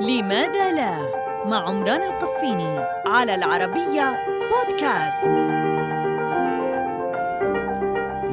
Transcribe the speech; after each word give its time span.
لماذا 0.00 0.72
لا؟ 0.72 0.98
مع 1.46 1.68
عمران 1.68 2.02
القفيني 2.02 2.78
على 3.06 3.34
العربية 3.34 4.16
بودكاست. 4.50 5.52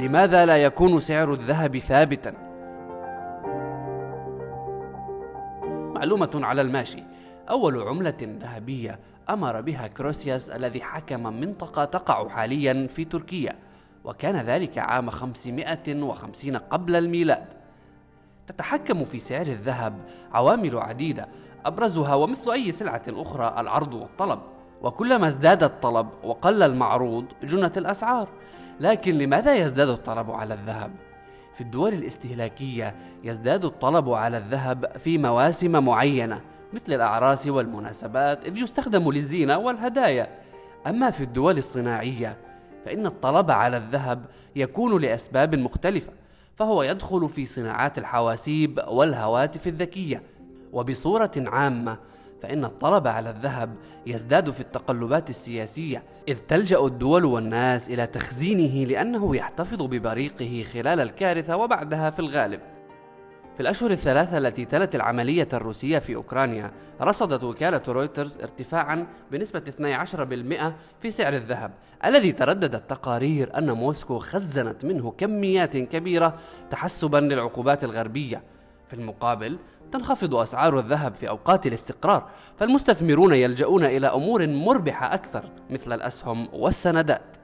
لماذا 0.03 0.45
لا 0.45 0.57
يكون 0.57 0.99
سعر 0.99 1.33
الذهب 1.33 1.77
ثابتا؟ 1.77 2.33
معلومة 5.95 6.29
على 6.33 6.61
الماشي. 6.61 7.03
أول 7.49 7.81
عملة 7.81 8.17
ذهبية 8.21 8.99
أمر 9.29 9.61
بها 9.61 9.87
كروسياس 9.87 10.49
الذي 10.49 10.81
حكم 10.81 11.23
منطقة 11.23 11.85
تقع 11.85 12.29
حاليا 12.29 12.87
في 12.87 13.05
تركيا 13.05 13.53
وكان 14.03 14.35
ذلك 14.35 14.77
عام 14.77 15.09
550 15.09 16.57
قبل 16.57 16.95
الميلاد. 16.95 17.64
تتحكم 18.47 19.05
في 19.05 19.19
سعر 19.19 19.47
الذهب. 19.47 19.93
عوامل 20.33 20.77
عديدة. 20.77 21.27
أبرزها 21.65 22.15
ومثل 22.15 22.51
أي 22.51 22.71
سلعة 22.71 23.03
أخرى 23.09 23.55
العرض 23.57 23.93
والطلب. 23.93 24.39
وكلما 24.81 25.27
ازداد 25.27 25.63
الطلب 25.63 26.07
وقل 26.23 26.63
المعروض 26.63 27.25
جنت 27.43 27.77
الأسعار. 27.77 28.27
لكن 28.79 29.17
لماذا 29.17 29.55
يزداد 29.55 29.89
الطلب 29.89 30.31
على 30.31 30.53
الذهب؟ 30.53 30.91
في 31.53 31.61
الدول 31.61 31.93
الاستهلاكية 31.93 32.95
يزداد 33.23 33.65
الطلب 33.65 34.09
على 34.09 34.37
الذهب 34.37 34.97
في 34.97 35.17
مواسم 35.17 35.83
معينة 35.83 36.41
مثل 36.73 36.93
الأعراس 36.93 37.47
والمناسبات 37.47 38.45
إذ 38.45 38.57
يستخدم 38.57 39.11
للزينة 39.11 39.57
والهدايا. 39.57 40.27
أما 40.87 41.11
في 41.11 41.23
الدول 41.23 41.57
الصناعية 41.57 42.37
فإن 42.85 43.05
الطلب 43.05 43.51
على 43.51 43.77
الذهب 43.77 44.25
يكون 44.55 45.01
لأسباب 45.01 45.55
مختلفة. 45.55 46.11
فهو 46.55 46.83
يدخل 46.83 47.29
في 47.29 47.45
صناعات 47.45 47.97
الحواسيب 47.97 48.81
والهواتف 48.87 49.67
الذكية. 49.67 50.23
وبصورة 50.73 51.31
عامة 51.37 51.97
فإن 52.41 52.65
الطلب 52.65 53.07
على 53.07 53.29
الذهب 53.29 53.75
يزداد 54.05 54.51
في 54.51 54.59
التقلبات 54.59 55.29
السياسية 55.29 56.03
إذ 56.27 56.37
تلجأ 56.37 56.79
الدول 56.85 57.25
والناس 57.25 57.89
إلى 57.89 58.07
تخزينه 58.07 58.87
لأنه 58.87 59.35
يحتفظ 59.35 59.81
ببريقه 59.81 60.65
خلال 60.73 60.99
الكارثة 60.99 61.57
وبعدها 61.57 62.09
في 62.09 62.19
الغالب. 62.19 62.59
في 63.55 63.61
الأشهر 63.61 63.91
الثلاثة 63.91 64.37
التي 64.37 64.65
تلت 64.65 64.95
العملية 64.95 65.47
الروسية 65.53 65.99
في 65.99 66.15
أوكرانيا 66.15 66.71
رصدت 67.01 67.43
وكالة 67.43 67.81
رويترز 67.87 68.37
ارتفاعا 68.37 69.07
بنسبة 69.31 69.59
12% 69.59 70.73
في 71.01 71.11
سعر 71.11 71.35
الذهب 71.35 71.71
الذي 72.05 72.31
ترددت 72.31 72.89
تقارير 72.89 73.57
أن 73.57 73.71
موسكو 73.71 74.19
خزنت 74.19 74.85
منه 74.85 75.11
كميات 75.17 75.77
كبيرة 75.77 76.39
تحسبا 76.71 77.17
للعقوبات 77.17 77.83
الغربية. 77.83 78.43
في 78.87 78.93
المقابل 78.93 79.57
تنخفض 79.91 80.35
أسعار 80.35 80.79
الذهب 80.79 81.15
في 81.15 81.29
أوقات 81.29 81.67
الاستقرار 81.67 82.29
فالمستثمرون 82.57 83.33
يلجؤون 83.33 83.85
إلى 83.85 84.07
أمور 84.07 84.47
مربحة 84.47 85.13
أكثر 85.13 85.43
مثل 85.69 85.93
الأسهم 85.93 86.47
والسندات. 86.53 87.37